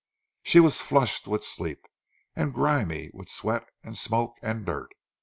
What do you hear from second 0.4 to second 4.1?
She was flushed with sleep, and grimy with sweat and